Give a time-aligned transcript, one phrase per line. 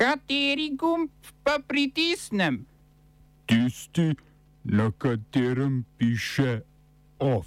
[0.00, 1.10] Kateri gumb
[1.44, 2.64] pa pritisnem?
[3.46, 4.14] Tisti,
[4.64, 6.60] na katerem piše
[7.18, 7.46] OF.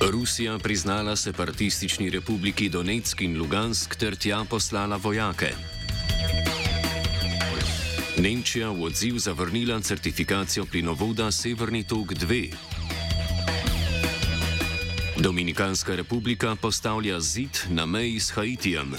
[0.00, 5.52] Rusija priznala separatistični republiki Donetsk in Lugansk ter tja poslala vojake.
[8.18, 12.81] Nemčija v odziv zavrnila certifikacijo plinovoda Severni tok 2.
[15.22, 18.94] Dominikanska republika postavlja zid na meji s Haitijem.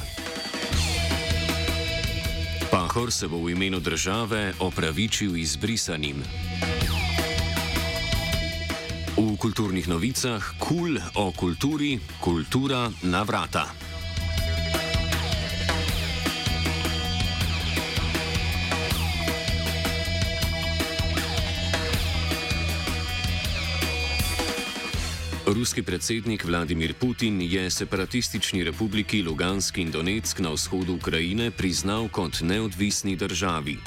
[2.71, 6.23] Pahor se bo v imenu države opravičil izbrisanim.
[9.17, 13.82] V kulturnih novicah kul cool o kulturi, kultura na vrata.
[25.45, 32.39] Ruski predsednik Vladimir Putin je separatistični republiki Lugansk in Donetsk na vzhodu Ukrajine priznal kot
[32.41, 33.77] neodvisni državi.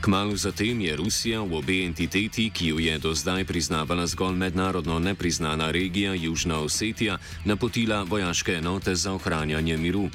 [0.00, 4.98] Kmalo zatem je Rusija v obe entiteti, ki jo je do zdaj priznavala zgolj mednarodno
[4.98, 10.08] nepriznana regija Južna Osetija, napotila vojaške enote za ohranjanje miru.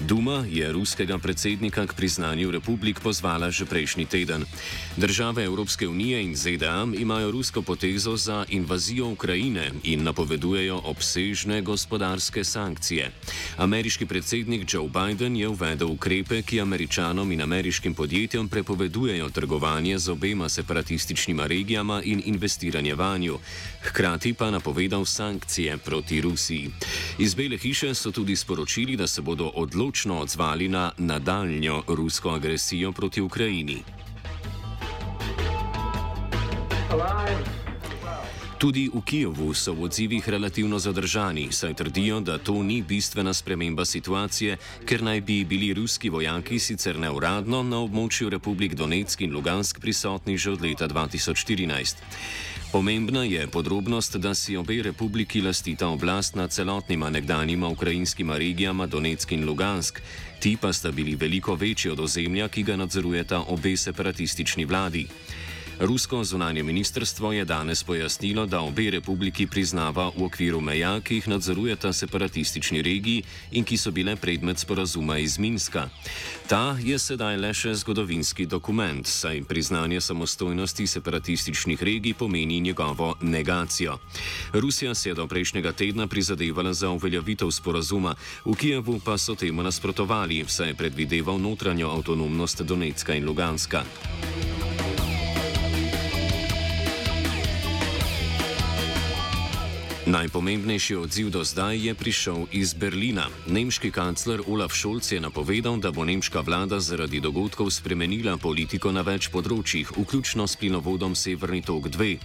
[0.00, 4.48] Duma je ruskega predsednika k priznanju republik pozvala že prejšnji teden.
[4.96, 12.44] Države Evropske unije in ZDA imajo rusko potezo za invazijo Ukrajine in napovedujejo obsežne gospodarske
[12.44, 13.12] sankcije.
[13.56, 20.08] Ameriški predsednik Joe Biden je uvedel ukrepe, ki američanom in ameriškim podjetjem prepovedujejo trgovanje z
[20.08, 23.38] obema separatističnima regijama in investiranje vanju.
[23.82, 26.70] Hkrati pa napovedal sankcije proti Rusiji.
[27.18, 32.30] Iz Bele hiše so tudi sporočili, da se bodo odločili, odločno odzvali na nadaljnjo rusko
[32.30, 33.82] agresijo proti Ukrajini.
[38.60, 43.84] Tudi v Kijevu so v odzivih relativno zadržani, saj trdijo, da to ni bistvena sprememba
[43.88, 49.80] situacije, ker naj bi bili ruski vojaki sicer neuradno na območju Republik Donetsk in Lugansk
[49.80, 52.04] prisotni že od leta 2014.
[52.72, 59.32] Pomembna je podrobnost, da si obe republiki lastita oblast nad celotnima nekdanjima ukrajinskima regijama Donetsk
[59.32, 60.00] in Lugansk,
[60.40, 65.06] ti pa sta bili veliko večji od ozemlja, ki ga nadzorujeta obe separatistični vladi.
[65.80, 71.28] Rusko zunanje ministrstvo je danes pojasnilo, da obe republiki priznava v okviru meja, ki jih
[71.28, 75.88] nadzorujeta separatistični regiji in ki so bile predmet sporazuma iz Minska.
[76.48, 83.96] Ta je sedaj le še zgodovinski dokument, saj priznanje samostojnosti separatističnih regij pomeni njegovo negacijo.
[84.52, 88.14] Rusija se je do prejšnjega tedna prizadevala za uveljavitev sporazuma,
[88.44, 93.84] v Kijevu pa so temu nasprotovali, saj je predvideval notranjo avtonomnost Donetska in Luganska.
[100.10, 103.30] Najpomembnejši odziv do zdaj je prišel iz Berlina.
[103.46, 109.06] Nemški kancler Olaf Scholz je napovedal, da bo nemška vlada zaradi dogodkov spremenila politiko na
[109.06, 112.18] več področjih, vključno s plinovodom Severni tok 2.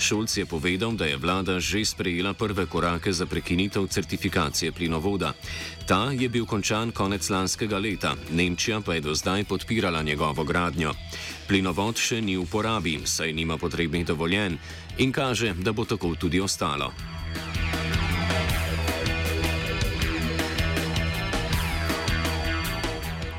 [0.00, 5.34] Scholz je povedal, da je vlada že sprejela prve korake za prekinitev certifikacije plinovoda.
[5.84, 10.96] Ta je bil končan konec lanskega leta, Nemčija pa je do zdaj podpirala njegovo gradnjo.
[11.44, 14.56] Plinovod še ni v uporabi, saj nima potrebnih dovoljenj
[14.96, 17.17] in kaže, da bo tako tudi ostalo.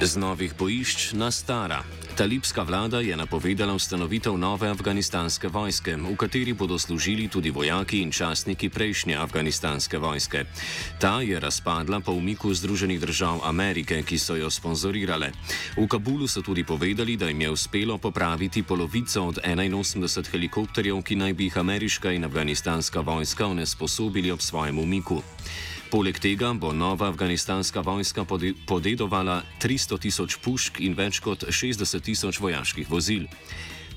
[0.09, 1.85] Z novih bojišč na stara.
[2.17, 8.09] Talibska vlada je napovedala ustanovitev nove afganistanske vojske, v kateri bodo služili tudi vojaki in
[8.09, 10.49] častniki prejšnje afganistanske vojske.
[10.97, 15.29] Ta je razpadla po umiku Združenih držav Amerike, ki so jo sponzorirale.
[15.77, 21.15] V Kabulu so tudi povedali, da jim je uspelo popraviti polovico od 81 helikopterjev, ki
[21.15, 25.21] naj bi jih ameriška in afganistanska vojska onesposobili ob svojem umiku.
[25.89, 28.21] Poleg tega bo nova afganistanska vojska
[28.65, 33.25] podedovala 300 tisoč pušk in več kot 60 tisoč vojaških vozil.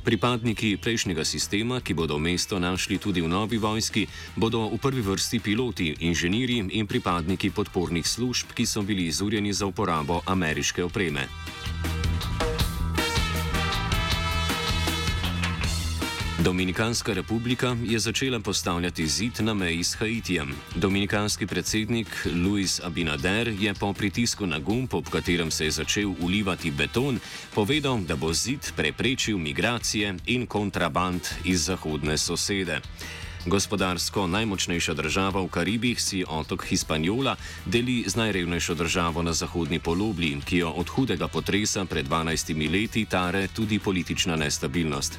[0.03, 4.07] Pripadniki prejšnjega sistema, ki bodo mesto našli tudi v novi vojski,
[4.41, 9.69] bodo v prvi vrsti piloti, inženirji in pripadniki podpornih služb, ki so bili izurjeni za
[9.69, 11.29] uporabo ameriške opreme.
[16.45, 20.55] Dominikanska republika je začela postavljati zid na meji s Haitijem.
[20.75, 26.71] Dominikanski predsednik Luis Abinader je po pritisku na gumb, ob katerem se je začel ulivati
[26.71, 27.21] beton,
[27.55, 32.81] povedal, da bo zid preprečil migracije in kontraband iz zahodne sosede.
[33.47, 37.37] Gospodarsko najmočnejša država v Karibih si otok Hispaniola
[37.67, 43.05] deli z najrevnejšo državo na zahodni polobli, ki jo od hudega potresa pred 12 leti
[43.05, 45.19] tare tudi politična nestabilnost.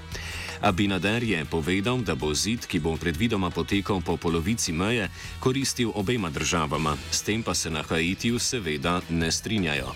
[0.62, 5.10] Abinader je povedal, da bo zid, ki bo predvidoma potekal po polovici meje,
[5.40, 9.92] koristil obema državama, s tem pa se na Haitiju seveda ne strinjajo.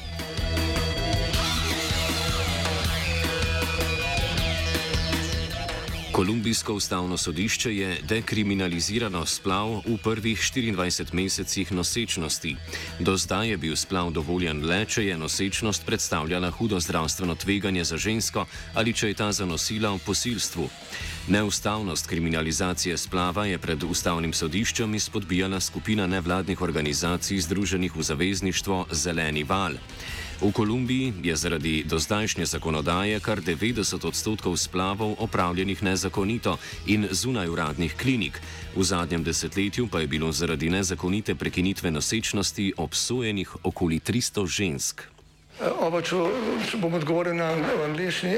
[6.18, 12.56] Kolumbijsko ustavno sodišče je dekriminalizirano splav v prvih 24 mesecih nosečnosti.
[13.00, 17.98] Do zdaj je bil splav dovoljen le, če je nosečnost predstavljala hudo zdravstveno tveganje za
[17.98, 20.70] žensko ali če je ta zanosila v posilstvu.
[21.28, 29.44] Neustavnost kriminalizacije splava je pred ustavnim sodiščem izpodbijala skupina nevladnih organizacij združenih v zavezništvo Zeleni
[29.44, 29.78] val.
[30.38, 37.96] V Kolumbiji je zaradi dozdajšnje zakonodaje kar 90 odstotkov splavov opravljenih nezakonito in zunaj uradnih
[37.98, 38.42] klinik.
[38.76, 45.02] V zadnjem desetletju pa je bilo zaradi nezakonite prekinitve nosečnosti obsojenih okoli 300 žensk.
[45.82, 46.16] Oba, če,
[46.70, 47.50] če bom odgovoril na
[47.88, 48.38] angliški.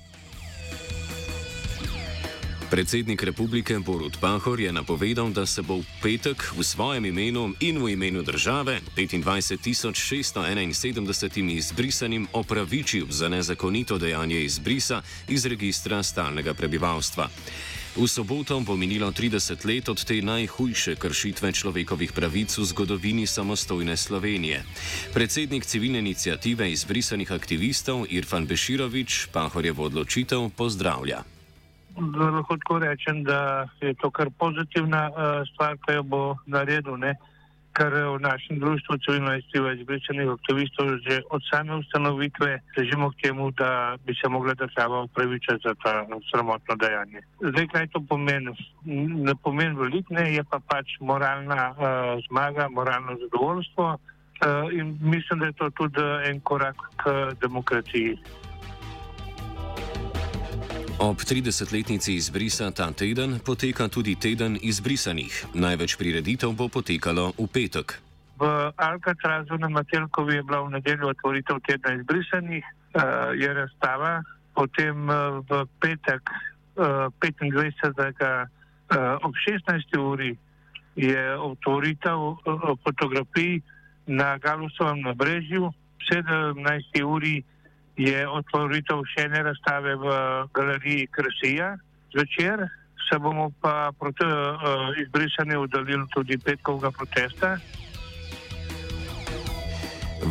[2.71, 7.83] Predsednik republike Borut Pahor je napovedal, da se bo v petek v svojem imenu in
[7.83, 17.29] v imenu države 25.671 izbrisanim opravičil za nezakonito dejanje izbrisa iz registra stalnega prebivalstva.
[17.95, 23.97] V soboto bo minilo 30 let od te najhujše kršitve človekovih pravic v zgodovini samostojne
[23.97, 24.63] Slovenije.
[25.13, 31.40] Predsednik civilne inicijative izbrisanih aktivistov Irfan Beširovič Pahorjevo odločitev pozdravlja.
[31.97, 37.15] Lahko tako rečem, da je to kar pozitivna uh, stvar, ki jo bo naredil, ne?
[37.71, 43.51] ker v našem društvu civilno inicijativa izbričanih aktivistov že od same ustanovitve težimo k temu,
[43.51, 47.21] da bi se mogla država upravičiti za ta sramotno dejanje.
[47.39, 48.51] Zdaj, kaj to pomeni?
[49.27, 51.77] Ne pomeni veliko, ne, je pa pač moralna uh,
[52.27, 58.17] zmaga, moralno zadovoljstvo uh, in mislim, da je to tudi en korak k demokraciji.
[61.01, 65.33] Ob 30-letnici izbrisa ta teden poteka tudi teden izbrisanih.
[65.57, 67.97] Največ prireditev bo potekalo v petek.
[68.37, 68.45] V
[68.77, 74.21] Alcatrazu na Matelkovi je bila v nedeljo otvoritev tedna izbrisanih, uh, je razstava,
[74.53, 76.21] potem uh, v petek
[76.77, 77.97] uh, 25.
[77.97, 79.97] Uh, ob 16.
[79.97, 80.37] uri
[80.93, 82.45] je otvoritev
[82.85, 83.65] fotografij
[84.05, 85.73] na Galusovem nabrežju,
[86.13, 86.61] 17.
[87.01, 87.41] uri
[87.97, 90.13] je otvoritev še ene razstave v
[90.53, 91.75] galeriji Kresija.
[92.13, 92.67] Zvečer
[93.09, 97.57] se bomo pa proti uh, izbrisanju udalili tudi petkovega protesta.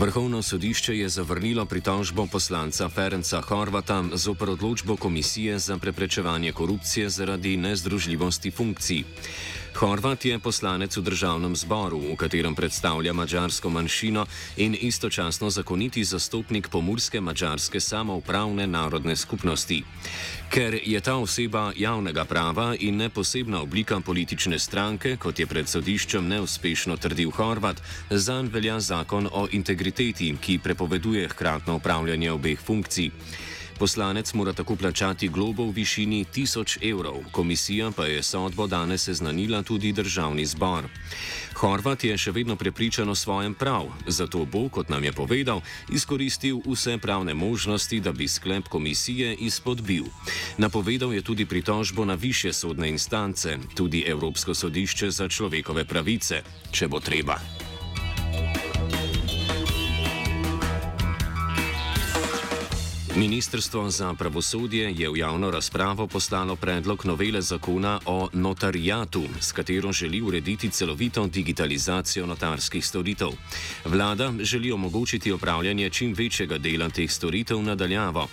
[0.01, 7.57] Vrhovno sodišče je zavrnilo pritožbo poslanca Ferenca Horvata zoper odločbo Komisije za preprečevanje korupcije zaradi
[7.57, 9.05] nezdružljivosti funkcij.
[9.77, 14.27] Horvat je poslanec v državnem zboru, v katerem predstavlja mačarsko manjšino
[14.57, 19.85] in istočasno zakoniti zastopnik pomurske mačarske samoupravne narodne skupnosti.
[20.51, 25.69] Ker je ta oseba javnega prava in ne posebna oblika politične stranke, kot je pred
[25.69, 29.90] sodiščem neuspešno trdil Horvat, zanj velja zakon o integriteti,
[30.41, 33.11] ki prepoveduje hkratno upravljanje obeh funkcij.
[33.81, 39.63] Poslanec mora tako plačati globo v višini 1000 evrov, komisija pa je sodbo danes seznanila
[39.63, 40.85] tudi državni zbor.
[41.55, 46.61] Horvat je še vedno prepričan o svojem prav, zato bo, kot nam je povedal, izkoristil
[46.67, 50.05] vse pravne možnosti, da bi sklep komisije izpodbil.
[50.59, 56.89] Napovedal je tudi pritožbo na više sodne instance, tudi Evropsko sodišče za človekove pravice, če
[56.89, 57.41] bo treba.
[63.17, 69.93] Ministrstvo za pravosodje je v javno razpravo poslalo predlog novele zakona o notarijatu, s katero
[69.93, 73.29] želi urediti celovito digitalizacijo notarskih storitev.
[73.85, 78.29] Vlada želi omogočiti opravljanje čim večjega dela teh storitev nadaljavo.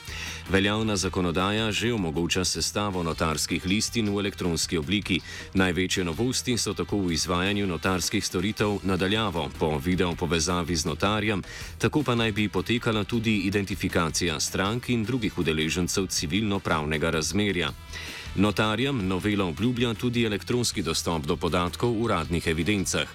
[0.50, 5.20] Veljavna zakonodaja že omogoča sestavo notarskih listin v elektronski obliki.
[5.54, 11.44] Največje novosti so tako v izvajanju notarskih storitev nadaljavo po video povezavi z notarjem,
[11.78, 17.72] tako pa naj bi potekala tudi identifikacija strank strank in drugih udeležencev civilno-pravnega razmerja.
[18.36, 23.08] Notarjem novela obljublja tudi elektronski dostop do podatkov v uradnih evidencah.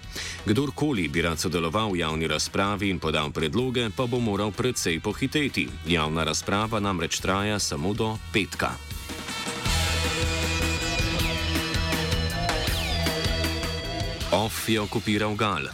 [0.47, 5.69] Kdorkoli bi rad sodeloval v javni razpravi in podal predloge, pa bo moral predvsej pohiteti.
[5.87, 8.73] Javna razprava namreč traja samo do petka.
[14.33, 15.69] Off je okupiral Gal.